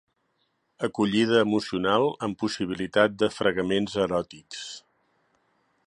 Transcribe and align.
Acollida 0.87 1.41
emocional 1.45 2.07
amb 2.29 2.39
possibilitat 2.45 3.21
de 3.25 3.31
fregaments 3.37 3.99
eròtics. 4.07 4.65